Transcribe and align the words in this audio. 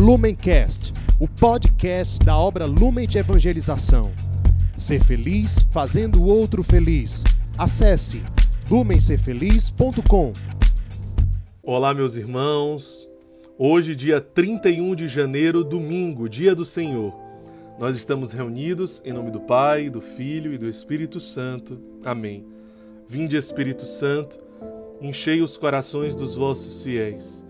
Lumencast, 0.00 0.94
o 1.20 1.28
podcast 1.28 2.24
da 2.24 2.34
obra 2.34 2.64
Lumen 2.64 3.06
de 3.06 3.18
Evangelização. 3.18 4.10
Ser 4.74 5.04
feliz 5.04 5.60
fazendo 5.70 6.22
o 6.22 6.26
outro 6.26 6.64
feliz. 6.64 7.22
Acesse 7.58 8.22
lumencerfeliz.com. 8.70 10.32
Olá, 11.62 11.92
meus 11.92 12.14
irmãos. 12.14 13.06
Hoje, 13.58 13.94
dia 13.94 14.22
31 14.22 14.94
de 14.94 15.06
janeiro, 15.06 15.62
domingo, 15.62 16.30
dia 16.30 16.54
do 16.54 16.64
Senhor. 16.64 17.14
Nós 17.78 17.94
estamos 17.94 18.32
reunidos 18.32 19.02
em 19.04 19.12
nome 19.12 19.30
do 19.30 19.40
Pai, 19.40 19.90
do 19.90 20.00
Filho 20.00 20.54
e 20.54 20.56
do 20.56 20.66
Espírito 20.66 21.20
Santo. 21.20 21.78
Amém. 22.02 22.46
Vinde, 23.06 23.36
Espírito 23.36 23.84
Santo, 23.84 24.38
enchei 24.98 25.42
os 25.42 25.58
corações 25.58 26.14
dos 26.14 26.36
vossos 26.36 26.82
fiéis 26.82 27.49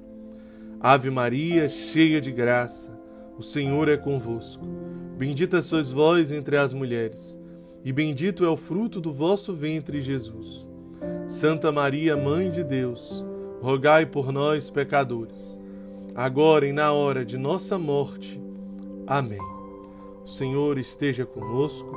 Ave 0.83 1.11
Maria, 1.11 1.69
cheia 1.69 2.19
de 2.19 2.31
graça, 2.31 2.91
o 3.37 3.43
Senhor 3.43 3.87
é 3.87 3.95
convosco. 3.95 4.65
Bendita 5.15 5.61
sois 5.61 5.91
vós 5.91 6.31
entre 6.31 6.57
as 6.57 6.73
mulheres, 6.73 7.39
e 7.85 7.93
bendito 7.93 8.43
é 8.43 8.49
o 8.49 8.57
fruto 8.57 8.99
do 8.99 9.11
vosso 9.11 9.53
ventre, 9.53 10.01
Jesus. 10.01 10.67
Santa 11.27 11.71
Maria, 11.71 12.17
Mãe 12.17 12.49
de 12.49 12.63
Deus, 12.63 13.23
rogai 13.61 14.07
por 14.07 14.31
nós, 14.31 14.71
pecadores, 14.71 15.59
agora 16.15 16.65
e 16.65 16.73
na 16.73 16.91
hora 16.91 17.23
de 17.23 17.37
nossa 17.37 17.77
morte. 17.77 18.41
Amém. 19.05 19.39
O 20.25 20.27
Senhor 20.27 20.79
esteja 20.79 21.27
conosco, 21.27 21.95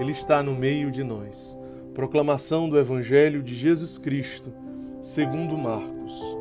Ele 0.00 0.10
está 0.10 0.42
no 0.42 0.52
meio 0.52 0.90
de 0.90 1.04
nós. 1.04 1.56
Proclamação 1.94 2.68
do 2.68 2.76
Evangelho 2.76 3.40
de 3.40 3.54
Jesus 3.54 3.98
Cristo, 3.98 4.52
segundo 5.00 5.56
Marcos. 5.56 6.35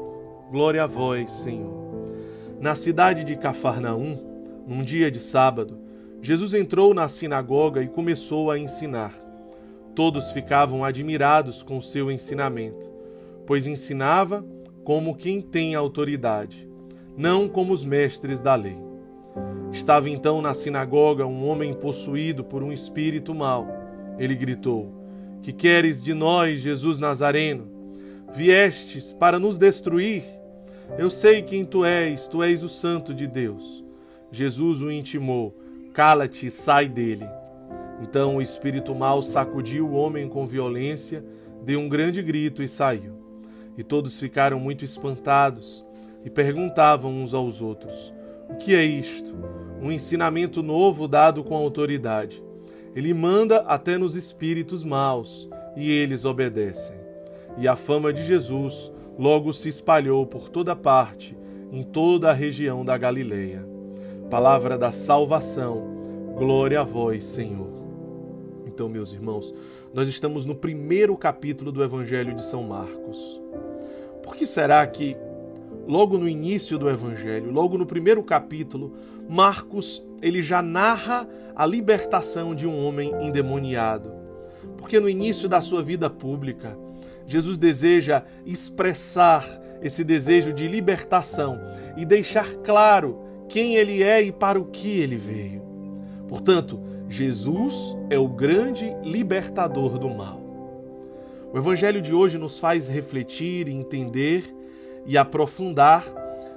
Glória 0.55 0.85
a 0.85 0.87
vós, 0.87 1.33
Senhor. 1.33 2.15
Na 2.61 2.75
cidade 2.75 3.25
de 3.25 3.35
Cafarnaum, 3.35 4.17
num 4.65 4.83
dia 4.83 5.11
de 5.11 5.19
sábado, 5.19 5.77
Jesus 6.21 6.53
entrou 6.53 6.93
na 6.93 7.09
sinagoga 7.09 7.83
e 7.83 7.89
começou 7.89 8.49
a 8.49 8.57
ensinar. 8.57 9.13
Todos 9.93 10.31
ficavam 10.31 10.85
admirados 10.85 11.61
com 11.61 11.81
seu 11.81 12.09
ensinamento, 12.09 12.89
pois 13.45 13.67
ensinava 13.67 14.45
como 14.85 15.17
quem 15.17 15.41
tem 15.41 15.75
autoridade, 15.75 16.69
não 17.17 17.49
como 17.49 17.73
os 17.73 17.83
mestres 17.83 18.39
da 18.39 18.55
lei. 18.55 18.77
Estava 19.73 20.09
então 20.09 20.41
na 20.41 20.53
sinagoga 20.53 21.25
um 21.25 21.45
homem 21.45 21.73
possuído 21.73 22.45
por 22.45 22.63
um 22.63 22.71
espírito 22.71 23.35
mau. 23.35 23.67
Ele 24.17 24.33
gritou: 24.33 24.89
Que 25.43 25.51
queres 25.51 26.01
de 26.01 26.13
nós, 26.13 26.61
Jesus 26.61 26.97
Nazareno? 26.97 27.67
Viestes 28.33 29.11
para 29.11 29.37
nos 29.37 29.57
destruir? 29.57 30.23
Eu 30.97 31.09
sei 31.09 31.41
quem 31.41 31.65
tu 31.65 31.83
és, 31.83 32.27
tu 32.27 32.41
és 32.41 32.63
o 32.63 32.69
Santo 32.69 33.13
de 33.13 33.27
Deus. 33.27 33.83
Jesus 34.31 34.81
o 34.81 34.91
intimou: 34.91 35.55
Cala-te 35.93 36.47
e 36.47 36.51
sai 36.51 36.87
dele. 36.87 37.27
Então 38.01 38.37
o 38.37 38.41
espírito 38.41 38.93
mau 38.93 39.21
sacudiu 39.21 39.87
o 39.87 39.93
homem 39.93 40.27
com 40.27 40.45
violência, 40.45 41.23
deu 41.63 41.79
um 41.79 41.89
grande 41.89 42.21
grito 42.21 42.61
e 42.61 42.67
saiu. 42.67 43.13
E 43.77 43.83
todos 43.83 44.19
ficaram 44.19 44.59
muito 44.59 44.85
espantados 44.85 45.85
e 46.23 46.29
perguntavam 46.29 47.11
uns 47.11 47.33
aos 47.33 47.61
outros: 47.61 48.13
O 48.49 48.55
que 48.55 48.75
é 48.75 48.83
isto? 48.83 49.33
Um 49.81 49.91
ensinamento 49.91 50.63
novo 50.63 51.07
dado 51.07 51.43
com 51.43 51.55
autoridade. 51.55 52.43
Ele 52.95 53.13
manda 53.13 53.57
até 53.67 53.97
nos 53.97 54.15
espíritos 54.15 54.83
maus 54.83 55.49
e 55.75 55.91
eles 55.91 56.23
obedecem 56.23 57.05
e 57.57 57.67
a 57.67 57.75
fama 57.75 58.11
de 58.11 58.23
Jesus 58.23 58.91
logo 59.17 59.53
se 59.53 59.69
espalhou 59.69 60.25
por 60.25 60.49
toda 60.49 60.75
parte, 60.75 61.37
em 61.71 61.83
toda 61.83 62.29
a 62.29 62.33
região 62.33 62.83
da 62.83 62.97
Galileia. 62.97 63.65
Palavra 64.29 64.77
da 64.77 64.91
salvação, 64.91 66.33
glória 66.35 66.81
a 66.81 66.83
vós, 66.83 67.25
Senhor. 67.25 67.73
Então, 68.65 68.89
meus 68.89 69.13
irmãos, 69.13 69.53
nós 69.93 70.07
estamos 70.07 70.45
no 70.45 70.53
primeiro 70.53 71.15
capítulo 71.15 71.71
do 71.71 71.83
Evangelho 71.83 72.35
de 72.35 72.43
São 72.43 72.63
Marcos. 72.63 73.41
Por 74.21 74.35
que 74.35 74.45
será 74.45 74.85
que, 74.85 75.15
logo 75.87 76.17
no 76.17 76.27
início 76.27 76.77
do 76.77 76.89
Evangelho, 76.89 77.51
logo 77.51 77.77
no 77.77 77.85
primeiro 77.85 78.21
capítulo, 78.23 78.93
Marcos 79.29 80.05
ele 80.21 80.41
já 80.41 80.61
narra 80.61 81.27
a 81.55 81.65
libertação 81.65 82.53
de 82.53 82.67
um 82.67 82.85
homem 82.85 83.13
endemoniado? 83.21 84.11
Porque 84.77 84.99
no 84.99 85.07
início 85.07 85.47
da 85.47 85.61
sua 85.61 85.81
vida 85.81 86.09
pública, 86.09 86.77
Jesus 87.27 87.57
deseja 87.57 88.23
expressar 88.45 89.45
esse 89.81 90.03
desejo 90.03 90.53
de 90.53 90.67
libertação 90.67 91.59
e 91.97 92.05
deixar 92.05 92.55
claro 92.57 93.19
quem 93.47 93.75
ele 93.75 94.01
é 94.03 94.21
e 94.21 94.31
para 94.31 94.59
o 94.59 94.65
que 94.65 94.99
ele 94.99 95.17
veio. 95.17 95.61
Portanto, 96.27 96.79
Jesus 97.07 97.95
é 98.09 98.17
o 98.17 98.27
grande 98.27 98.95
libertador 99.03 99.97
do 99.99 100.09
mal. 100.09 100.41
O 101.53 101.57
evangelho 101.57 102.01
de 102.01 102.13
hoje 102.13 102.37
nos 102.37 102.59
faz 102.59 102.87
refletir, 102.87 103.67
entender 103.67 104.43
e 105.05 105.17
aprofundar 105.17 106.03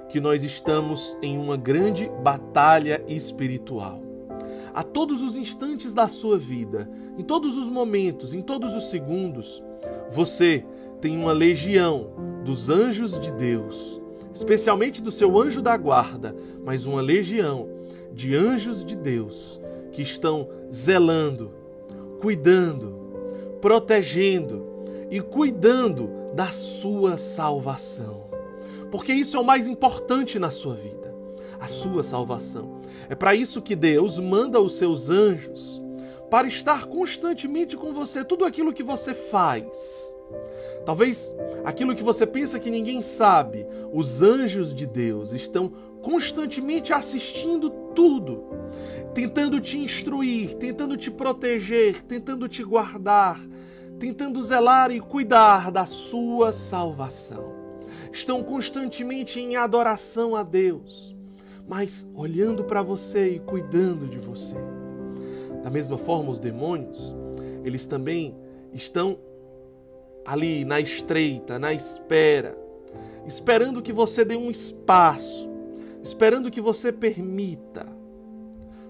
que 0.08 0.20
nós 0.20 0.42
estamos 0.42 1.16
em 1.22 1.38
uma 1.38 1.56
grande 1.56 2.10
batalha 2.22 3.04
espiritual. 3.06 4.02
A 4.74 4.82
todos 4.82 5.22
os 5.22 5.36
instantes 5.36 5.92
da 5.92 6.08
sua 6.08 6.38
vida, 6.38 6.90
em 7.18 7.22
todos 7.22 7.56
os 7.58 7.68
momentos, 7.68 8.32
em 8.32 8.40
todos 8.40 8.74
os 8.74 8.90
segundos, 8.90 9.62
você 10.10 10.64
tem 11.00 11.16
uma 11.16 11.32
legião 11.32 12.10
dos 12.44 12.68
anjos 12.68 13.18
de 13.20 13.30
Deus, 13.32 14.00
especialmente 14.34 15.02
do 15.02 15.10
seu 15.10 15.38
anjo 15.38 15.62
da 15.62 15.76
guarda, 15.76 16.34
mas 16.64 16.86
uma 16.86 17.00
legião 17.00 17.68
de 18.12 18.34
anjos 18.34 18.84
de 18.84 18.96
Deus 18.96 19.60
que 19.92 20.02
estão 20.02 20.48
zelando, 20.72 21.52
cuidando, 22.20 22.98
protegendo 23.60 24.66
e 25.10 25.20
cuidando 25.20 26.10
da 26.34 26.46
sua 26.46 27.16
salvação. 27.16 28.28
Porque 28.90 29.12
isso 29.12 29.36
é 29.36 29.40
o 29.40 29.44
mais 29.44 29.68
importante 29.68 30.38
na 30.38 30.50
sua 30.50 30.74
vida, 30.74 31.14
a 31.60 31.66
sua 31.66 32.02
salvação. 32.02 32.80
É 33.08 33.14
para 33.14 33.34
isso 33.34 33.62
que 33.62 33.76
Deus 33.76 34.18
manda 34.18 34.60
os 34.60 34.76
seus 34.76 35.10
anjos 35.10 35.82
para 36.30 36.46
estar 36.46 36.86
constantemente 36.86 37.76
com 37.76 37.92
você, 37.92 38.24
tudo 38.24 38.44
aquilo 38.44 38.72
que 38.72 38.82
você 38.82 39.14
faz. 39.14 40.16
Talvez 40.84 41.34
aquilo 41.64 41.94
que 41.94 42.02
você 42.02 42.26
pensa 42.26 42.58
que 42.58 42.70
ninguém 42.70 43.02
sabe, 43.02 43.66
os 43.92 44.22
anjos 44.22 44.74
de 44.74 44.86
Deus 44.86 45.32
estão 45.32 45.72
constantemente 46.02 46.92
assistindo 46.92 47.70
tudo, 47.94 48.44
tentando 49.12 49.60
te 49.60 49.78
instruir, 49.78 50.54
tentando 50.54 50.96
te 50.96 51.10
proteger, 51.10 52.02
tentando 52.02 52.48
te 52.48 52.62
guardar, 52.62 53.40
tentando 53.98 54.42
zelar 54.42 54.90
e 54.90 55.00
cuidar 55.00 55.70
da 55.70 55.84
sua 55.84 56.52
salvação. 56.52 57.52
Estão 58.12 58.42
constantemente 58.42 59.40
em 59.40 59.56
adoração 59.56 60.34
a 60.34 60.42
Deus, 60.42 61.14
mas 61.68 62.08
olhando 62.14 62.64
para 62.64 62.82
você 62.82 63.28
e 63.28 63.38
cuidando 63.40 64.06
de 64.06 64.18
você. 64.18 64.56
Da 65.62 65.70
mesma 65.70 65.98
forma, 65.98 66.30
os 66.30 66.38
demônios, 66.38 67.14
eles 67.64 67.86
também 67.86 68.34
estão 68.72 69.18
ali 70.24 70.64
na 70.64 70.78
estreita, 70.78 71.58
na 71.58 71.72
espera, 71.72 72.56
esperando 73.26 73.82
que 73.82 73.92
você 73.92 74.24
dê 74.24 74.36
um 74.36 74.50
espaço, 74.50 75.48
esperando 76.02 76.50
que 76.50 76.60
você 76.60 76.92
permita, 76.92 77.86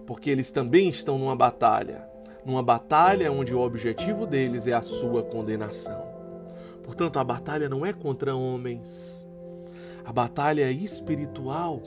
porque 0.06 0.30
eles 0.30 0.50
também 0.50 0.88
estão 0.88 1.18
numa 1.18 1.36
batalha, 1.36 2.08
numa 2.44 2.62
batalha 2.62 3.30
onde 3.30 3.54
o 3.54 3.60
objetivo 3.60 4.26
deles 4.26 4.66
é 4.66 4.72
a 4.72 4.82
sua 4.82 5.22
condenação. 5.22 6.02
Portanto, 6.82 7.18
a 7.18 7.24
batalha 7.24 7.68
não 7.68 7.84
é 7.84 7.92
contra 7.92 8.34
homens, 8.34 9.26
a 10.04 10.12
batalha 10.12 10.62
é 10.62 10.72
espiritual 10.72 11.82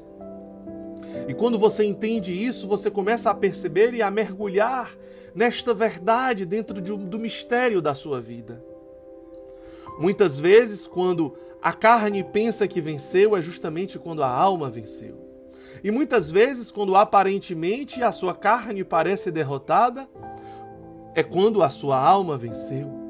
e 1.27 1.33
quando 1.33 1.57
você 1.57 1.83
entende 1.83 2.33
isso, 2.33 2.67
você 2.67 2.89
começa 2.89 3.29
a 3.29 3.33
perceber 3.33 3.93
e 3.93 4.01
a 4.01 4.11
mergulhar 4.11 4.95
nesta 5.33 5.73
verdade 5.73 6.45
dentro 6.45 6.81
de, 6.81 6.95
do 6.95 7.19
mistério 7.19 7.81
da 7.81 7.93
sua 7.93 8.19
vida. 8.19 8.63
Muitas 9.99 10.39
vezes, 10.39 10.87
quando 10.87 11.35
a 11.61 11.73
carne 11.73 12.23
pensa 12.23 12.67
que 12.67 12.81
venceu, 12.81 13.35
é 13.35 13.41
justamente 13.41 13.99
quando 13.99 14.23
a 14.23 14.29
alma 14.29 14.69
venceu. 14.69 15.29
E 15.83 15.91
muitas 15.91 16.29
vezes, 16.29 16.71
quando 16.71 16.95
aparentemente 16.95 18.03
a 18.03 18.11
sua 18.11 18.33
carne 18.33 18.83
parece 18.83 19.31
derrotada, 19.31 20.07
é 21.15 21.23
quando 21.23 21.61
a 21.61 21.69
sua 21.69 21.97
alma 21.97 22.37
venceu. 22.37 23.00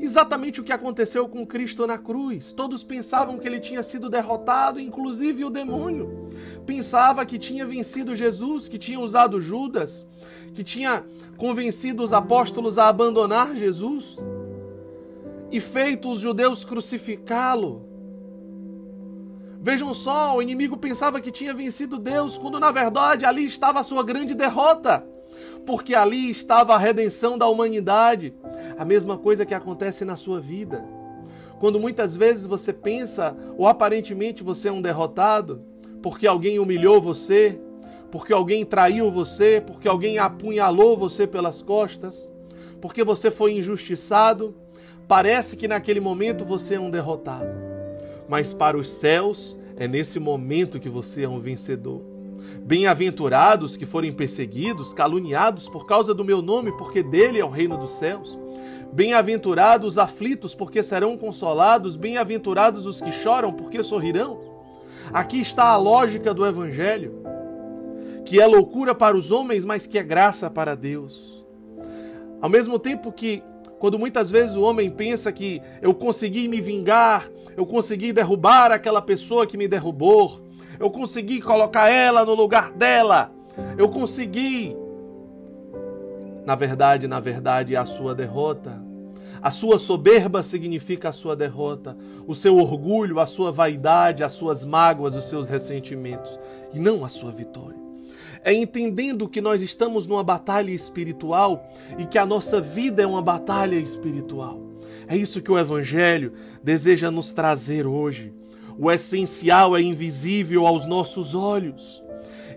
Exatamente 0.00 0.62
o 0.62 0.64
que 0.64 0.72
aconteceu 0.72 1.28
com 1.28 1.46
Cristo 1.46 1.86
na 1.86 1.98
cruz. 1.98 2.54
Todos 2.54 2.82
pensavam 2.82 3.38
que 3.38 3.46
ele 3.46 3.60
tinha 3.60 3.82
sido 3.82 4.08
derrotado, 4.08 4.80
inclusive 4.80 5.44
o 5.44 5.50
demônio. 5.50 6.30
Pensava 6.64 7.26
que 7.26 7.38
tinha 7.38 7.66
vencido 7.66 8.14
Jesus, 8.14 8.66
que 8.66 8.78
tinha 8.78 8.98
usado 8.98 9.40
Judas, 9.42 10.06
que 10.54 10.64
tinha 10.64 11.04
convencido 11.36 12.02
os 12.02 12.14
apóstolos 12.14 12.78
a 12.78 12.88
abandonar 12.88 13.54
Jesus 13.54 14.16
e 15.52 15.60
feito 15.60 16.10
os 16.10 16.20
judeus 16.20 16.64
crucificá-lo. 16.64 17.86
Vejam 19.60 19.92
só, 19.92 20.34
o 20.34 20.40
inimigo 20.40 20.78
pensava 20.78 21.20
que 21.20 21.30
tinha 21.30 21.52
vencido 21.52 21.98
Deus, 21.98 22.38
quando 22.38 22.58
na 22.58 22.70
verdade 22.70 23.26
ali 23.26 23.44
estava 23.44 23.80
a 23.80 23.82
sua 23.82 24.02
grande 24.02 24.34
derrota, 24.34 25.04
porque 25.64 25.94
ali 25.94 26.30
estava 26.30 26.74
a 26.74 26.78
redenção 26.78 27.36
da 27.36 27.46
humanidade. 27.46 28.34
A 28.78 28.84
mesma 28.84 29.18
coisa 29.18 29.46
que 29.46 29.54
acontece 29.54 30.04
na 30.04 30.16
sua 30.16 30.40
vida. 30.40 30.84
Quando 31.58 31.78
muitas 31.78 32.16
vezes 32.16 32.46
você 32.46 32.72
pensa, 32.72 33.36
ou 33.58 33.66
aparentemente 33.66 34.42
você 34.42 34.68
é 34.68 34.72
um 34.72 34.80
derrotado, 34.80 35.62
porque 36.02 36.26
alguém 36.26 36.58
humilhou 36.58 37.00
você, 37.00 37.60
porque 38.10 38.32
alguém 38.32 38.64
traiu 38.64 39.10
você, 39.10 39.62
porque 39.64 39.86
alguém 39.86 40.18
apunhalou 40.18 40.96
você 40.96 41.26
pelas 41.26 41.62
costas, 41.62 42.30
porque 42.80 43.04
você 43.04 43.30
foi 43.30 43.52
injustiçado, 43.52 44.54
parece 45.06 45.56
que 45.56 45.68
naquele 45.68 46.00
momento 46.00 46.44
você 46.44 46.76
é 46.76 46.80
um 46.80 46.90
derrotado. 46.90 47.50
Mas 48.28 48.54
para 48.54 48.76
os 48.76 48.88
céus 48.88 49.58
é 49.76 49.86
nesse 49.86 50.18
momento 50.18 50.80
que 50.80 50.88
você 50.88 51.24
é 51.24 51.28
um 51.28 51.40
vencedor. 51.40 52.09
Bem-aventurados 52.62 53.76
que 53.76 53.86
forem 53.86 54.12
perseguidos, 54.12 54.92
caluniados 54.92 55.68
por 55.68 55.86
causa 55.86 56.14
do 56.14 56.24
meu 56.24 56.40
nome, 56.40 56.72
porque 56.76 57.02
dele 57.02 57.38
é 57.38 57.44
o 57.44 57.48
reino 57.48 57.76
dos 57.76 57.92
céus. 57.92 58.38
Bem-aventurados 58.92 59.94
os 59.94 59.98
aflitos, 59.98 60.54
porque 60.54 60.82
serão 60.82 61.16
consolados. 61.16 61.96
Bem-aventurados 61.96 62.86
os 62.86 63.00
que 63.00 63.12
choram, 63.12 63.52
porque 63.52 63.82
sorrirão. 63.82 64.40
Aqui 65.12 65.40
está 65.40 65.64
a 65.64 65.76
lógica 65.76 66.32
do 66.32 66.46
Evangelho, 66.46 67.22
que 68.24 68.40
é 68.40 68.46
loucura 68.46 68.94
para 68.94 69.16
os 69.16 69.30
homens, 69.30 69.64
mas 69.64 69.86
que 69.86 69.98
é 69.98 70.02
graça 70.02 70.50
para 70.50 70.74
Deus. 70.74 71.44
Ao 72.40 72.48
mesmo 72.48 72.78
tempo 72.78 73.12
que, 73.12 73.42
quando 73.78 73.98
muitas 73.98 74.30
vezes 74.30 74.56
o 74.56 74.62
homem 74.62 74.90
pensa 74.90 75.32
que 75.32 75.60
eu 75.82 75.94
consegui 75.94 76.48
me 76.48 76.60
vingar, 76.60 77.28
eu 77.56 77.66
consegui 77.66 78.12
derrubar 78.12 78.72
aquela 78.72 79.02
pessoa 79.02 79.46
que 79.46 79.56
me 79.56 79.66
derrubou, 79.66 80.49
eu 80.80 80.90
consegui 80.90 81.40
colocar 81.40 81.88
ela 81.88 82.24
no 82.24 82.34
lugar 82.34 82.72
dela, 82.72 83.30
eu 83.78 83.88
consegui 83.88 84.76
na 86.44 86.54
verdade, 86.56 87.06
na 87.06 87.20
verdade, 87.20 87.74
é 87.76 87.78
a 87.78 87.84
sua 87.84 88.14
derrota. 88.14 88.82
A 89.42 89.50
sua 89.50 89.78
soberba 89.78 90.42
significa 90.42 91.10
a 91.10 91.12
sua 91.12 91.36
derrota, 91.36 91.96
o 92.26 92.34
seu 92.34 92.56
orgulho, 92.56 93.20
a 93.20 93.26
sua 93.26 93.52
vaidade, 93.52 94.24
as 94.24 94.32
suas 94.32 94.64
mágoas, 94.64 95.14
os 95.14 95.28
seus 95.28 95.48
ressentimentos, 95.48 96.38
e 96.74 96.78
não 96.78 97.04
a 97.04 97.08
sua 97.08 97.30
vitória. 97.30 97.78
É 98.42 98.52
entendendo 98.52 99.28
que 99.28 99.40
nós 99.40 99.62
estamos 99.62 100.06
numa 100.06 100.24
batalha 100.24 100.72
espiritual 100.72 101.64
e 101.98 102.04
que 102.04 102.18
a 102.18 102.26
nossa 102.26 102.60
vida 102.60 103.02
é 103.02 103.06
uma 103.06 103.22
batalha 103.22 103.76
espiritual. 103.76 104.60
É 105.06 105.16
isso 105.16 105.42
que 105.42 105.52
o 105.52 105.58
Evangelho 105.58 106.32
deseja 106.62 107.10
nos 107.10 107.32
trazer 107.32 107.86
hoje. 107.86 108.32
O 108.82 108.90
essencial 108.90 109.76
é 109.76 109.82
invisível 109.82 110.66
aos 110.66 110.86
nossos 110.86 111.34
olhos. 111.34 112.02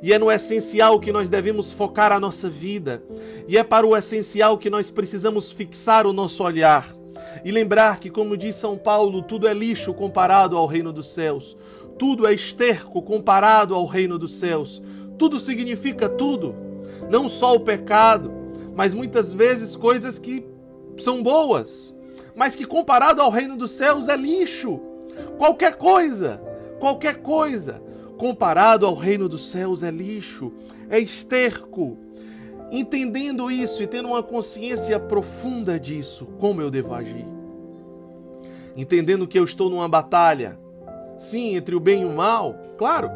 E 0.02 0.14
é 0.14 0.18
no 0.18 0.32
essencial 0.32 0.98
que 0.98 1.12
nós 1.12 1.30
devemos 1.30 1.74
focar 1.74 2.14
a 2.14 2.20
nossa 2.20 2.50
vida. 2.50 3.04
E 3.46 3.58
é 3.58 3.64
para 3.64 3.86
o 3.86 3.96
essencial 3.96 4.58
que 4.58 4.70
nós 4.70 4.90
precisamos 4.90 5.52
fixar 5.52 6.08
o 6.08 6.14
nosso 6.14 6.42
olhar. 6.42 6.96
E 7.44 7.52
lembrar 7.52 8.00
que, 8.00 8.10
como 8.10 8.38
diz 8.38 8.56
São 8.56 8.78
Paulo, 8.78 9.22
tudo 9.22 9.50
é 9.50 9.54
lixo 9.54 9.94
comparado 9.94 10.56
ao 10.56 10.66
reino 10.66 10.94
dos 10.94 11.14
céus. 11.14 11.58
Tudo 12.00 12.26
é 12.26 12.34
esterco 12.34 13.02
comparado 13.02 13.76
ao 13.76 13.86
reino 13.86 14.18
dos 14.18 14.36
céus. 14.36 14.82
Tudo 15.18 15.38
significa 15.42 16.08
tudo. 16.08 16.56
Não 17.10 17.28
só 17.28 17.54
o 17.54 17.60
pecado, 17.60 18.32
mas 18.74 18.94
muitas 18.94 19.34
vezes 19.34 19.76
coisas 19.76 20.18
que 20.20 20.46
são 20.96 21.22
boas, 21.22 21.94
mas 22.34 22.56
que 22.56 22.64
comparado 22.64 23.22
ao 23.22 23.30
reino 23.30 23.58
dos 23.58 23.72
céus 23.72 24.08
é 24.08 24.16
lixo. 24.16 24.93
Qualquer 25.38 25.78
coisa, 25.78 26.42
qualquer 26.80 27.22
coisa 27.22 27.82
comparado 28.18 28.86
ao 28.86 28.94
reino 28.94 29.28
dos 29.28 29.50
céus 29.50 29.84
é 29.84 29.92
lixo, 29.92 30.52
é 30.90 31.00
esterco. 31.00 31.98
Entendendo 32.72 33.52
isso 33.52 33.84
e 33.84 33.88
tendo 33.88 34.08
uma 34.08 34.24
consciência 34.24 35.00
profunda 35.00 35.80
disso, 35.80 36.28
como 36.40 36.62
eu 36.62 36.72
devo 36.72 36.94
agir? 36.94 37.26
Entendendo 38.76 39.28
que 39.28 39.38
eu 39.38 39.44
estou 39.44 39.70
numa 39.70 39.88
batalha, 39.88 40.58
sim, 41.18 41.56
entre 41.56 41.76
o 41.76 41.80
bem 41.80 42.02
e 42.02 42.06
o 42.06 42.10
mal, 42.14 42.56
claro, 42.78 43.10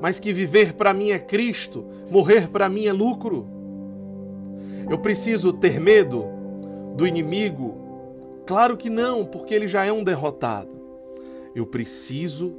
mas 0.00 0.18
que 0.18 0.32
viver 0.32 0.72
para 0.72 0.94
mim 0.94 1.10
é 1.10 1.18
Cristo, 1.18 1.84
morrer 2.10 2.48
para 2.48 2.68
mim 2.68 2.86
é 2.86 2.92
lucro. 2.92 3.46
Eu 4.88 4.98
preciso 4.98 5.52
ter 5.52 5.78
medo 5.78 6.26
do 6.96 7.06
inimigo? 7.06 7.89
Claro 8.46 8.76
que 8.76 8.90
não, 8.90 9.24
porque 9.24 9.54
ele 9.54 9.68
já 9.68 9.84
é 9.84 9.92
um 9.92 10.02
derrotado. 10.02 10.80
Eu 11.54 11.66
preciso 11.66 12.54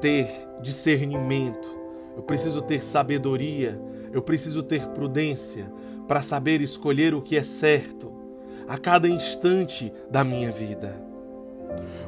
ter 0.00 0.28
discernimento, 0.62 1.68
eu 2.16 2.22
preciso 2.22 2.62
ter 2.62 2.82
sabedoria, 2.82 3.80
eu 4.12 4.22
preciso 4.22 4.62
ter 4.62 4.86
prudência 4.88 5.70
para 6.08 6.22
saber 6.22 6.60
escolher 6.60 7.14
o 7.14 7.22
que 7.22 7.36
é 7.36 7.42
certo 7.42 8.12
a 8.66 8.78
cada 8.78 9.08
instante 9.08 9.92
da 10.10 10.24
minha 10.24 10.50
vida. 10.50 10.94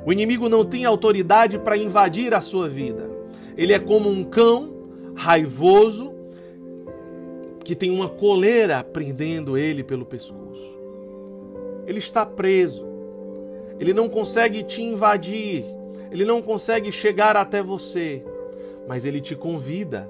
O 0.05 0.13
inimigo 0.13 0.49
não 0.49 0.65
tem 0.65 0.85
autoridade 0.85 1.59
para 1.59 1.77
invadir 1.77 2.35
a 2.35 2.41
sua 2.41 2.69
vida. 2.69 3.11
Ele 3.57 3.73
é 3.73 3.79
como 3.79 4.09
um 4.09 4.25
cão 4.25 4.73
raivoso 5.15 6.13
que 7.65 7.77
tem 7.77 7.91
uma 7.91 8.09
coleira 8.09 8.83
prendendo 8.83 9.57
ele 9.57 9.85
pelo 9.85 10.05
pescoço. 10.05 10.82
Ele 11.87 11.99
está 11.99 12.25
preso. 12.25 12.87
Ele 13.79 13.93
não 13.93 14.09
consegue 14.09 14.63
te 14.63 14.83
invadir 14.83 15.65
ele 16.13 16.27
não 16.27 16.43
consegue 16.43 16.93
chegar 16.93 17.39
até 17.39 17.63
você, 17.63 18.23
mas 18.87 19.07
ele 19.07 19.19
te 19.19 19.35
convida, 19.35 20.07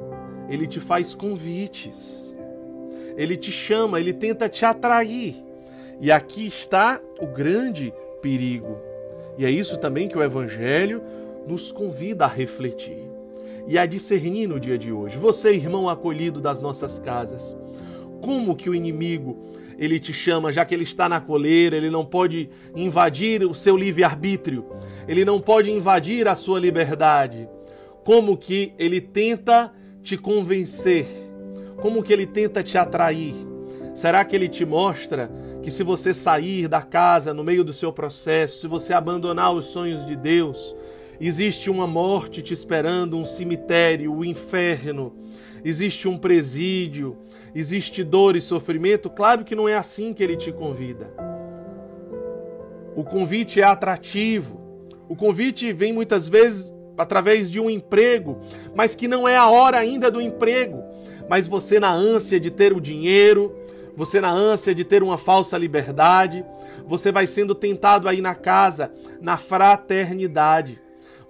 ele 0.48 0.66
te 0.66 0.80
faz 0.80 1.14
convites, 1.14 2.34
ele 3.16 3.36
te 3.36 3.52
chama, 3.52 4.00
ele 4.00 4.12
tenta 4.12 4.48
te 4.48 4.64
atrair. 4.64 5.36
E 6.00 6.10
aqui 6.10 6.44
está 6.44 7.00
o 7.20 7.26
grande 7.28 7.94
perigo. 8.20 8.78
E 9.38 9.46
é 9.46 9.50
isso 9.50 9.78
também 9.78 10.08
que 10.08 10.18
o 10.18 10.22
Evangelho 10.24 11.00
nos 11.46 11.70
convida 11.70 12.24
a 12.24 12.28
refletir 12.28 13.08
e 13.68 13.78
a 13.78 13.86
discernir 13.86 14.48
no 14.48 14.58
dia 14.58 14.76
de 14.76 14.90
hoje. 14.90 15.16
Você, 15.16 15.52
irmão 15.52 15.88
acolhido 15.88 16.40
das 16.40 16.60
nossas 16.60 16.98
casas, 16.98 17.56
como 18.20 18.56
que 18.56 18.68
o 18.68 18.74
inimigo 18.74 19.38
ele 19.78 19.98
te 19.98 20.12
chama, 20.12 20.52
já 20.52 20.64
que 20.64 20.74
ele 20.74 20.84
está 20.84 21.08
na 21.08 21.20
coleira, 21.20 21.76
ele 21.76 21.90
não 21.90 22.04
pode 22.04 22.48
invadir 22.74 23.42
o 23.44 23.54
seu 23.54 23.76
livre-arbítrio, 23.76 24.66
ele 25.06 25.24
não 25.24 25.40
pode 25.40 25.70
invadir 25.70 26.28
a 26.28 26.34
sua 26.34 26.58
liberdade. 26.60 27.48
Como 28.04 28.36
que 28.36 28.72
ele 28.78 29.00
tenta 29.00 29.72
te 30.02 30.16
convencer? 30.16 31.06
Como 31.80 32.02
que 32.02 32.12
ele 32.12 32.26
tenta 32.26 32.62
te 32.62 32.76
atrair? 32.78 33.34
Será 33.94 34.24
que 34.24 34.34
ele 34.34 34.48
te 34.48 34.64
mostra 34.64 35.30
que 35.62 35.70
se 35.70 35.82
você 35.82 36.12
sair 36.12 36.66
da 36.66 36.82
casa 36.82 37.32
no 37.32 37.44
meio 37.44 37.62
do 37.62 37.72
seu 37.72 37.92
processo, 37.92 38.60
se 38.60 38.66
você 38.66 38.92
abandonar 38.92 39.52
os 39.52 39.66
sonhos 39.66 40.04
de 40.04 40.16
Deus, 40.16 40.74
existe 41.20 41.70
uma 41.70 41.86
morte 41.86 42.42
te 42.42 42.52
esperando, 42.52 43.16
um 43.16 43.24
cemitério, 43.24 44.12
o 44.12 44.18
um 44.18 44.24
inferno, 44.24 45.12
existe 45.64 46.08
um 46.08 46.18
presídio, 46.18 47.16
existe 47.54 48.02
dor 48.02 48.36
e 48.36 48.40
sofrimento? 48.40 49.10
Claro 49.10 49.44
que 49.44 49.54
não 49.54 49.68
é 49.68 49.76
assim 49.76 50.12
que 50.12 50.22
ele 50.22 50.36
te 50.36 50.52
convida. 50.52 51.12
O 52.94 53.04
convite 53.04 53.60
é 53.60 53.64
atrativo. 53.64 54.60
O 55.08 55.16
convite 55.16 55.72
vem 55.72 55.92
muitas 55.92 56.28
vezes 56.28 56.72
através 56.96 57.50
de 57.50 57.58
um 57.58 57.70
emprego, 57.70 58.40
mas 58.74 58.94
que 58.94 59.08
não 59.08 59.26
é 59.26 59.36
a 59.36 59.48
hora 59.48 59.78
ainda 59.78 60.10
do 60.10 60.20
emprego. 60.20 60.82
Mas 61.28 61.48
você, 61.48 61.80
na 61.80 61.92
ânsia 61.92 62.38
de 62.38 62.50
ter 62.50 62.72
o 62.72 62.80
dinheiro, 62.80 63.54
você, 63.96 64.20
na 64.20 64.30
ânsia 64.30 64.74
de 64.74 64.84
ter 64.84 65.02
uma 65.02 65.18
falsa 65.18 65.56
liberdade, 65.56 66.44
você 66.86 67.12
vai 67.12 67.26
sendo 67.26 67.54
tentado 67.54 68.08
aí 68.08 68.20
na 68.20 68.34
casa, 68.34 68.92
na 69.20 69.36
fraternidade. 69.36 70.80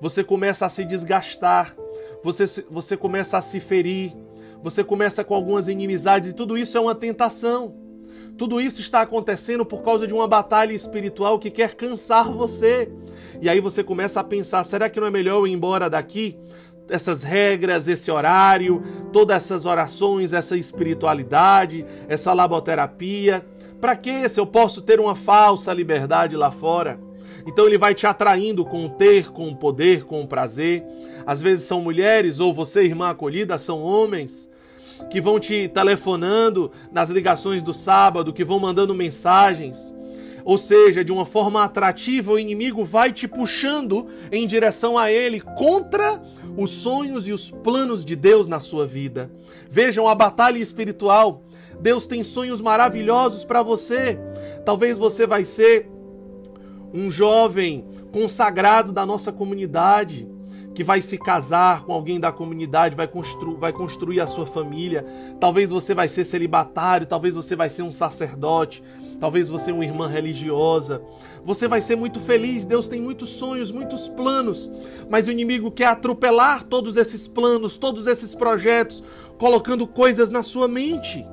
Você 0.00 0.24
começa 0.24 0.66
a 0.66 0.68
se 0.68 0.84
desgastar, 0.84 1.76
você, 2.22 2.44
você 2.70 2.96
começa 2.96 3.38
a 3.38 3.42
se 3.42 3.60
ferir, 3.60 4.12
você 4.62 4.84
começa 4.84 5.24
com 5.24 5.34
algumas 5.34 5.68
inimizades 5.68 6.30
e 6.30 6.34
tudo 6.34 6.56
isso 6.56 6.76
é 6.78 6.80
uma 6.80 6.94
tentação. 6.94 7.74
Tudo 8.38 8.60
isso 8.60 8.80
está 8.80 9.02
acontecendo 9.02 9.64
por 9.64 9.82
causa 9.82 10.06
de 10.06 10.14
uma 10.14 10.26
batalha 10.26 10.72
espiritual 10.72 11.38
que 11.38 11.50
quer 11.50 11.74
cansar 11.74 12.30
você. 12.30 12.90
E 13.40 13.48
aí 13.48 13.60
você 13.60 13.84
começa 13.84 14.20
a 14.20 14.24
pensar: 14.24 14.64
será 14.64 14.88
que 14.88 14.98
não 14.98 15.06
é 15.06 15.10
melhor 15.10 15.38
eu 15.40 15.46
ir 15.46 15.52
embora 15.52 15.90
daqui? 15.90 16.38
essas 16.88 17.22
regras, 17.22 17.88
esse 17.88 18.10
horário, 18.10 18.82
todas 19.12 19.36
essas 19.36 19.64
orações, 19.64 20.32
essa 20.32 20.56
espiritualidade, 20.56 21.86
essa 22.08 22.32
laboterapia? 22.32 23.46
Para 23.80 23.96
que 23.96 24.28
se 24.28 24.38
eu 24.38 24.46
posso 24.46 24.82
ter 24.82 25.00
uma 25.00 25.14
falsa 25.14 25.72
liberdade 25.72 26.36
lá 26.36 26.50
fora? 26.50 27.00
Então 27.46 27.66
ele 27.66 27.78
vai 27.78 27.94
te 27.94 28.06
atraindo 28.06 28.64
com 28.64 28.86
o 28.86 28.90
ter, 28.90 29.30
com 29.30 29.48
o 29.48 29.56
poder, 29.56 30.04
com 30.04 30.22
o 30.22 30.26
prazer. 30.26 30.84
Às 31.26 31.40
vezes 31.42 31.64
são 31.64 31.80
mulheres, 31.80 32.40
ou 32.40 32.52
você, 32.52 32.84
irmã 32.84 33.10
acolhida, 33.10 33.58
são 33.58 33.82
homens 33.82 34.50
que 35.10 35.20
vão 35.20 35.38
te 35.38 35.68
telefonando 35.68 36.70
nas 36.90 37.10
ligações 37.10 37.62
do 37.62 37.74
sábado, 37.74 38.32
que 38.32 38.44
vão 38.44 38.58
mandando 38.58 38.94
mensagens. 38.94 39.92
Ou 40.44 40.58
seja, 40.58 41.04
de 41.04 41.12
uma 41.12 41.24
forma 41.24 41.62
atrativa, 41.62 42.32
o 42.32 42.38
inimigo 42.38 42.84
vai 42.84 43.12
te 43.12 43.28
puxando 43.28 44.08
em 44.30 44.46
direção 44.46 44.98
a 44.98 45.10
ele 45.10 45.40
contra 45.40 46.20
os 46.56 46.70
sonhos 46.70 47.28
e 47.28 47.32
os 47.32 47.50
planos 47.50 48.04
de 48.04 48.16
Deus 48.16 48.48
na 48.48 48.60
sua 48.60 48.86
vida. 48.86 49.30
Vejam 49.70 50.08
a 50.08 50.14
batalha 50.14 50.58
espiritual. 50.58 51.44
Deus 51.80 52.06
tem 52.06 52.22
sonhos 52.22 52.60
maravilhosos 52.60 53.44
para 53.44 53.62
você. 53.62 54.18
Talvez 54.64 54.98
você 54.98 55.26
vai 55.26 55.44
ser 55.44 55.88
um 56.92 57.10
jovem 57.10 57.84
consagrado 58.12 58.92
da 58.92 59.06
nossa 59.06 59.32
comunidade 59.32 60.28
que 60.74 60.82
vai 60.82 61.02
se 61.02 61.18
casar 61.18 61.84
com 61.84 61.92
alguém 61.92 62.18
da 62.18 62.32
comunidade, 62.32 62.96
vai, 62.96 63.06
constru 63.06 63.56
vai 63.56 63.72
construir 63.72 64.20
a 64.20 64.26
sua 64.26 64.46
família. 64.46 65.04
Talvez 65.38 65.70
você 65.70 65.94
vai 65.94 66.08
ser 66.08 66.24
celibatário, 66.24 67.06
talvez 67.06 67.34
você 67.34 67.54
vai 67.54 67.68
ser 67.68 67.82
um 67.82 67.92
sacerdote, 67.92 68.82
talvez 69.20 69.48
você 69.48 69.70
uma 69.70 69.84
irmã 69.84 70.08
religiosa. 70.08 71.02
Você 71.44 71.68
vai 71.68 71.80
ser 71.80 71.96
muito 71.96 72.18
feliz, 72.18 72.64
Deus 72.64 72.88
tem 72.88 73.00
muitos 73.00 73.30
sonhos, 73.30 73.70
muitos 73.70 74.08
planos, 74.08 74.70
mas 75.10 75.28
o 75.28 75.32
inimigo 75.32 75.70
quer 75.70 75.86
atropelar 75.86 76.62
todos 76.64 76.96
esses 76.96 77.28
planos, 77.28 77.76
todos 77.78 78.06
esses 78.06 78.34
projetos, 78.34 79.02
colocando 79.38 79.86
coisas 79.86 80.30
na 80.30 80.42
sua 80.42 80.68
mente. 80.68 81.24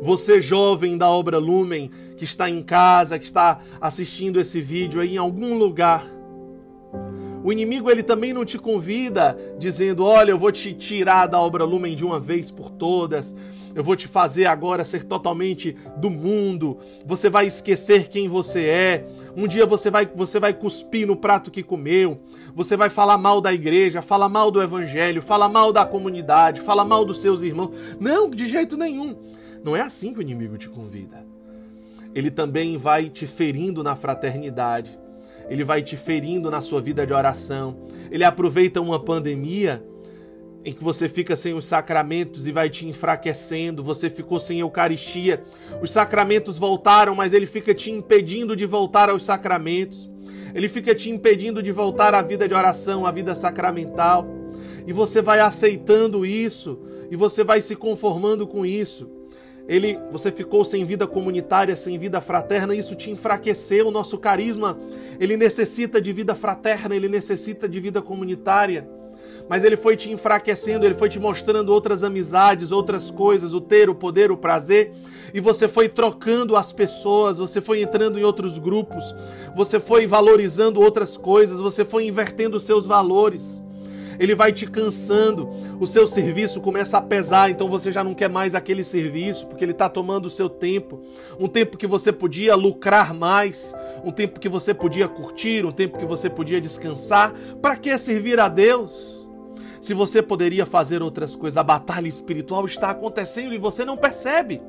Você 0.00 0.40
jovem 0.40 0.96
da 0.96 1.08
obra 1.08 1.38
Lumen, 1.38 1.90
que 2.16 2.24
está 2.24 2.48
em 2.48 2.62
casa, 2.62 3.18
que 3.18 3.26
está 3.26 3.60
assistindo 3.80 4.40
esse 4.40 4.60
vídeo 4.60 5.00
aí 5.00 5.14
em 5.14 5.18
algum 5.18 5.56
lugar, 5.56 6.04
o 7.44 7.52
inimigo 7.52 7.90
ele 7.90 8.02
também 8.02 8.32
não 8.32 8.44
te 8.44 8.58
convida 8.58 9.36
dizendo: 9.58 10.04
"Olha, 10.04 10.30
eu 10.30 10.38
vou 10.38 10.52
te 10.52 10.72
tirar 10.72 11.26
da 11.26 11.40
obra 11.40 11.64
lumen 11.64 11.94
de 11.94 12.04
uma 12.04 12.20
vez 12.20 12.50
por 12.50 12.70
todas. 12.70 13.34
Eu 13.74 13.82
vou 13.82 13.96
te 13.96 14.06
fazer 14.06 14.46
agora 14.46 14.84
ser 14.84 15.04
totalmente 15.04 15.76
do 15.96 16.10
mundo. 16.10 16.78
Você 17.06 17.30
vai 17.30 17.46
esquecer 17.46 18.08
quem 18.08 18.28
você 18.28 18.66
é. 18.66 19.06
Um 19.36 19.46
dia 19.46 19.64
você 19.64 19.90
vai 19.90 20.06
você 20.06 20.38
vai 20.38 20.52
cuspir 20.52 21.06
no 21.06 21.16
prato 21.16 21.50
que 21.50 21.62
comeu. 21.62 22.20
Você 22.54 22.76
vai 22.76 22.90
falar 22.90 23.16
mal 23.16 23.40
da 23.40 23.52
igreja, 23.52 24.02
falar 24.02 24.28
mal 24.28 24.50
do 24.50 24.62
evangelho, 24.62 25.22
falar 25.22 25.48
mal 25.48 25.72
da 25.72 25.86
comunidade, 25.86 26.60
falar 26.60 26.84
mal 26.84 27.04
dos 27.04 27.20
seus 27.20 27.42
irmãos. 27.42 27.70
Não, 27.98 28.28
de 28.28 28.46
jeito 28.46 28.76
nenhum. 28.76 29.16
Não 29.64 29.74
é 29.74 29.80
assim 29.80 30.12
que 30.12 30.18
o 30.18 30.22
inimigo 30.22 30.58
te 30.58 30.68
convida. 30.68 31.24
Ele 32.14 32.30
também 32.30 32.76
vai 32.76 33.08
te 33.08 33.26
ferindo 33.26 33.82
na 33.82 33.96
fraternidade 33.96 34.98
ele 35.52 35.64
vai 35.64 35.82
te 35.82 35.98
ferindo 35.98 36.50
na 36.50 36.62
sua 36.62 36.80
vida 36.80 37.06
de 37.06 37.12
oração. 37.12 37.76
Ele 38.10 38.24
aproveita 38.24 38.80
uma 38.80 38.98
pandemia 38.98 39.84
em 40.64 40.72
que 40.72 40.82
você 40.82 41.10
fica 41.10 41.36
sem 41.36 41.52
os 41.52 41.66
sacramentos 41.66 42.46
e 42.46 42.52
vai 42.52 42.70
te 42.70 42.88
enfraquecendo, 42.88 43.84
você 43.84 44.08
ficou 44.08 44.40
sem 44.40 44.60
Eucaristia. 44.60 45.44
Os 45.82 45.90
sacramentos 45.90 46.56
voltaram, 46.56 47.14
mas 47.14 47.34
ele 47.34 47.44
fica 47.44 47.74
te 47.74 47.90
impedindo 47.90 48.56
de 48.56 48.64
voltar 48.64 49.10
aos 49.10 49.24
sacramentos. 49.24 50.08
Ele 50.54 50.70
fica 50.70 50.94
te 50.94 51.10
impedindo 51.10 51.62
de 51.62 51.70
voltar 51.70 52.14
à 52.14 52.22
vida 52.22 52.48
de 52.48 52.54
oração, 52.54 53.04
à 53.04 53.10
vida 53.10 53.34
sacramental. 53.34 54.26
E 54.86 54.92
você 54.94 55.20
vai 55.20 55.40
aceitando 55.40 56.24
isso, 56.24 56.80
e 57.10 57.16
você 57.16 57.44
vai 57.44 57.60
se 57.60 57.76
conformando 57.76 58.46
com 58.46 58.64
isso 58.64 59.21
ele, 59.68 59.98
você 60.10 60.32
ficou 60.32 60.64
sem 60.64 60.84
vida 60.84 61.06
comunitária, 61.06 61.76
sem 61.76 61.96
vida 61.96 62.20
fraterna, 62.20 62.74
isso 62.74 62.94
te 62.94 63.10
enfraqueceu. 63.10 63.88
O 63.88 63.90
nosso 63.90 64.18
carisma, 64.18 64.78
ele 65.20 65.36
necessita 65.36 66.00
de 66.00 66.12
vida 66.12 66.34
fraterna, 66.34 66.94
ele 66.94 67.08
necessita 67.08 67.68
de 67.68 67.78
vida 67.78 68.02
comunitária. 68.02 68.88
Mas 69.48 69.64
ele 69.64 69.76
foi 69.76 69.96
te 69.96 70.10
enfraquecendo, 70.10 70.84
ele 70.84 70.94
foi 70.94 71.08
te 71.08 71.18
mostrando 71.18 71.70
outras 71.72 72.04
amizades, 72.04 72.72
outras 72.72 73.10
coisas, 73.10 73.54
o 73.54 73.60
ter, 73.60 73.88
o 73.88 73.94
poder, 73.94 74.30
o 74.30 74.36
prazer, 74.36 74.92
e 75.34 75.40
você 75.40 75.66
foi 75.66 75.88
trocando 75.88 76.56
as 76.56 76.72
pessoas, 76.72 77.38
você 77.38 77.60
foi 77.60 77.82
entrando 77.82 78.18
em 78.18 78.22
outros 78.22 78.58
grupos, 78.58 79.14
você 79.56 79.80
foi 79.80 80.06
valorizando 80.06 80.80
outras 80.80 81.16
coisas, 81.16 81.60
você 81.60 81.84
foi 81.84 82.06
invertendo 82.06 82.60
seus 82.60 82.86
valores 82.86 83.62
ele 84.22 84.36
vai 84.36 84.52
te 84.52 84.68
cansando, 84.68 85.50
o 85.80 85.86
seu 85.86 86.06
serviço 86.06 86.60
começa 86.60 86.96
a 86.96 87.02
pesar, 87.02 87.50
então 87.50 87.66
você 87.66 87.90
já 87.90 88.04
não 88.04 88.14
quer 88.14 88.30
mais 88.30 88.54
aquele 88.54 88.84
serviço, 88.84 89.48
porque 89.48 89.64
ele 89.64 89.72
está 89.72 89.88
tomando 89.88 90.26
o 90.26 90.30
seu 90.30 90.48
tempo. 90.48 91.02
Um 91.40 91.48
tempo 91.48 91.76
que 91.76 91.88
você 91.88 92.12
podia 92.12 92.54
lucrar 92.54 93.12
mais, 93.12 93.74
um 94.04 94.12
tempo 94.12 94.38
que 94.38 94.48
você 94.48 94.72
podia 94.72 95.08
curtir, 95.08 95.66
um 95.66 95.72
tempo 95.72 95.98
que 95.98 96.04
você 96.04 96.30
podia 96.30 96.60
descansar. 96.60 97.34
Para 97.60 97.74
que 97.74 97.98
servir 97.98 98.38
a 98.38 98.48
Deus? 98.48 99.28
Se 99.80 99.92
você 99.92 100.22
poderia 100.22 100.64
fazer 100.64 101.02
outras 101.02 101.34
coisas, 101.34 101.56
a 101.56 101.64
batalha 101.64 102.06
espiritual 102.06 102.64
está 102.64 102.90
acontecendo 102.90 103.52
e 103.52 103.58
você 103.58 103.84
não 103.84 103.96
percebe. 103.96 104.62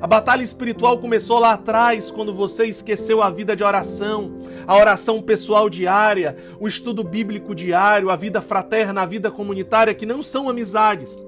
A 0.00 0.06
batalha 0.06 0.42
espiritual 0.42 0.98
começou 0.98 1.38
lá 1.38 1.52
atrás, 1.52 2.10
quando 2.10 2.32
você 2.32 2.66
esqueceu 2.66 3.22
a 3.22 3.30
vida 3.30 3.56
de 3.56 3.64
oração, 3.64 4.40
a 4.66 4.76
oração 4.76 5.22
pessoal 5.22 5.70
diária, 5.70 6.36
o 6.60 6.68
estudo 6.68 7.02
bíblico 7.02 7.54
diário, 7.54 8.10
a 8.10 8.16
vida 8.16 8.40
fraterna, 8.40 9.02
a 9.02 9.06
vida 9.06 9.30
comunitária, 9.30 9.94
que 9.94 10.04
não 10.04 10.22
são 10.22 10.48
amizades. 10.48 11.18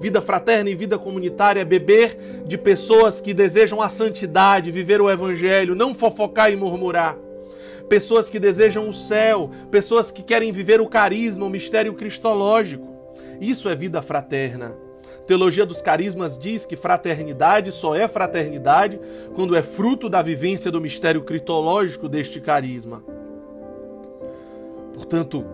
Vida 0.00 0.20
fraterna 0.20 0.70
e 0.70 0.74
vida 0.74 0.98
comunitária 0.98 1.60
é 1.60 1.64
beber 1.64 2.18
de 2.46 2.58
pessoas 2.58 3.20
que 3.20 3.34
desejam 3.34 3.80
a 3.80 3.88
santidade, 3.88 4.70
viver 4.70 5.00
o 5.00 5.10
evangelho, 5.10 5.74
não 5.74 5.94
fofocar 5.94 6.50
e 6.50 6.56
murmurar. 6.56 7.16
Pessoas 7.88 8.30
que 8.30 8.38
desejam 8.38 8.88
o 8.88 8.92
céu, 8.92 9.50
pessoas 9.70 10.10
que 10.10 10.22
querem 10.22 10.50
viver 10.50 10.80
o 10.80 10.88
carisma, 10.88 11.46
o 11.46 11.50
mistério 11.50 11.94
cristológico. 11.94 12.94
Isso 13.40 13.68
é 13.68 13.74
vida 13.74 14.00
fraterna. 14.00 14.83
Teologia 15.26 15.64
dos 15.64 15.80
Carismas 15.80 16.38
diz 16.38 16.66
que 16.66 16.76
fraternidade 16.76 17.72
só 17.72 17.94
é 17.94 18.06
fraternidade 18.06 19.00
quando 19.34 19.56
é 19.56 19.62
fruto 19.62 20.08
da 20.08 20.20
vivência 20.20 20.70
do 20.70 20.80
mistério 20.80 21.22
critológico 21.22 22.08
deste 22.08 22.40
carisma. 22.40 23.02
Portanto, 24.92 25.44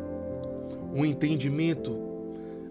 um 0.93 1.05
entendimento, 1.05 1.97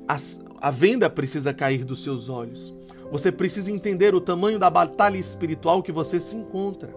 a, 0.07 0.17
a 0.59 0.69
venda 0.69 1.09
precisa 1.09 1.53
cair 1.53 1.85
dos 1.85 2.03
seus 2.03 2.27
olhos. 2.27 2.75
Você 3.11 3.31
precisa 3.31 3.71
entender 3.71 4.13
o 4.13 4.21
tamanho 4.21 4.59
da 4.59 4.69
batalha 4.69 5.17
espiritual 5.17 5.81
que 5.81 5.91
você 5.91 6.19
se 6.19 6.35
encontra. 6.35 6.93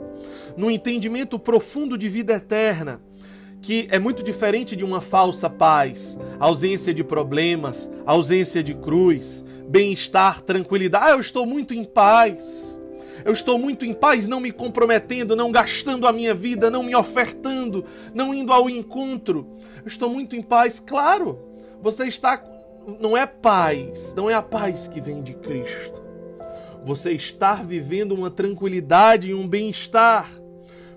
No 0.56 0.71
entendimento 0.71 1.38
profundo 1.38 1.97
de 1.97 2.09
vida 2.09 2.35
eterna, 2.35 3.00
que 3.62 3.87
é 3.90 3.99
muito 3.99 4.25
diferente 4.25 4.75
de 4.75 4.85
uma 4.85 5.00
falsa 5.00 5.49
paz, 5.49 6.19
ausência 6.40 6.92
de 6.92 7.04
problemas, 7.04 7.88
ausência 8.04 8.62
de 8.62 8.75
cruz, 8.75 9.45
bem-estar, 9.69 10.40
tranquilidade. 10.42 11.04
Ah, 11.07 11.11
eu 11.12 11.21
estou 11.21 11.47
muito 11.47 11.73
em 11.73 11.85
paz. 11.85 12.83
Eu 13.25 13.33
estou 13.33 13.57
muito 13.57 13.87
em 13.87 13.95
paz, 13.95 14.26
não 14.26 14.40
me 14.40 14.50
comprometendo, 14.50 15.37
não 15.37 15.52
gastando 15.52 16.09
a 16.09 16.12
minha 16.12 16.35
vida, 16.35 16.69
não 16.69 16.83
me 16.83 16.95
ofertando, 16.97 17.85
não 18.12 18.35
indo 18.35 18.52
ao 18.52 18.69
encontro. 18.69 19.47
Eu 19.76 19.87
estou 19.87 20.11
muito 20.11 20.35
em 20.35 20.42
paz, 20.42 20.81
claro. 20.81 21.38
Você 21.81 22.07
está 22.07 22.42
não 22.99 23.16
é 23.16 23.25
paz, 23.26 24.12
não 24.12 24.28
é 24.28 24.35
a 24.35 24.42
paz 24.42 24.88
que 24.88 25.00
vem 25.00 25.23
de 25.23 25.35
Cristo. 25.35 26.02
Você 26.83 27.12
está 27.12 27.54
vivendo 27.54 28.11
uma 28.11 28.28
tranquilidade 28.28 29.31
e 29.31 29.35
um 29.35 29.47
bem-estar, 29.47 30.28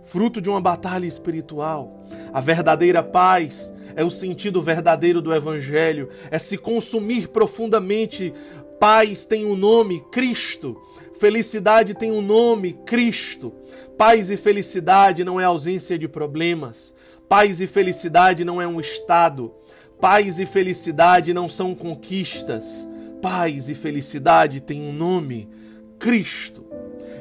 fruto 0.06 0.40
de 0.40 0.50
uma 0.50 0.62
batalha 0.62 1.06
espiritual. 1.06 2.06
A 2.32 2.40
verdadeira 2.40 3.04
paz 3.04 3.74
é 3.96 4.04
o 4.04 4.10
sentido 4.10 4.62
verdadeiro 4.62 5.22
do 5.22 5.34
Evangelho, 5.34 6.10
é 6.32 6.40
se 6.40 6.58
consumir 6.58 7.28
profundamente 7.28 8.34
Paz 8.80 9.26
tem 9.26 9.46
um 9.46 9.56
nome, 9.56 10.04
Cristo. 10.12 10.80
Felicidade 11.20 11.94
tem 11.94 12.12
um 12.12 12.22
nome, 12.22 12.74
Cristo. 12.86 13.54
Paz 13.98 14.30
e 14.30 14.36
felicidade 14.36 15.24
não 15.24 15.40
é 15.40 15.46
ausência 15.46 15.98
de 15.98 16.08
problemas. 16.08 16.94
Paz 17.30 17.62
e 17.62 17.68
felicidade 17.68 18.44
não 18.44 18.62
é 18.62 18.68
um 18.68 18.80
estado. 18.80 19.54
Paz 20.00 20.40
e 20.40 20.46
felicidade 20.46 21.34
não 21.34 21.48
são 21.48 21.74
conquistas. 21.74 22.88
Paz 23.22 23.70
e 23.70 23.76
felicidade 23.76 24.60
tem 24.60 24.82
um 24.82 24.92
nome, 24.92 25.50
Cristo. 25.98 26.66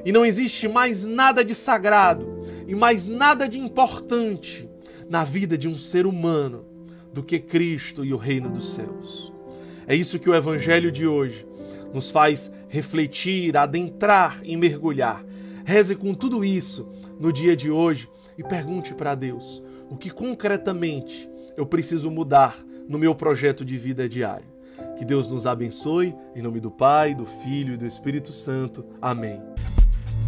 E 0.05 0.11
não 0.11 0.27
existe 0.27 0.67
mais 0.67 1.07
nada 1.07 1.45
de 1.45 1.55
sagrado 1.55 2.34
e 2.67 2.75
mais 2.75 3.07
nada 3.07 3.49
de 3.49 3.59
importante 3.59 4.69
na 5.09 5.25
vida 5.25 5.57
de 5.57 5.69
um 5.69 5.77
ser 5.77 6.07
humano 6.07 6.65
do 7.13 7.23
que 7.23 7.39
Cristo 7.39 8.05
e 8.05 8.13
o 8.13 8.17
reino 8.17 8.49
dos 8.49 8.75
céus. 8.75 9.33
É 9.87 9.95
isso 9.95 10.19
que 10.19 10.29
o 10.29 10.35
evangelho 10.35 10.91
de 10.91 11.07
hoje 11.07 11.47
nos 11.93 12.11
faz 12.11 12.53
refletir, 12.69 13.57
adentrar 13.57 14.41
e 14.43 14.57
mergulhar. 14.57 15.25
Reze 15.65 15.95
com 15.95 16.13
tudo 16.13 16.45
isso 16.45 16.91
no 17.21 17.33
dia 17.33 17.55
de 17.55 17.71
hoje 17.71 18.09
e 18.37 18.43
pergunte 18.43 18.95
para 18.95 19.15
Deus 19.15 19.63
o 19.89 19.97
que 19.97 20.11
concretamente 20.11 21.29
eu 21.57 21.65
preciso 21.65 22.11
mudar 22.11 22.59
no 22.89 22.99
meu 22.99 23.15
projeto 23.15 23.65
de 23.65 23.77
vida 23.77 24.09
diário. 24.09 24.47
Que 24.99 25.05
Deus 25.05 25.29
nos 25.29 25.47
abençoe, 25.47 26.15
em 26.35 26.43
nome 26.43 26.61
do 26.61 26.71
Pai, 26.71 27.15
do 27.15 27.25
Filho 27.25 27.75
e 27.75 27.77
do 27.77 27.87
Espírito 27.87 28.33
Santo. 28.33 28.85
Amém. 29.01 29.54